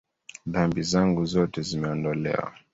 Dhambi 0.45 0.83
zangu 0.83 1.25
zote 1.25 1.61
zimeondolewa, 1.61 2.53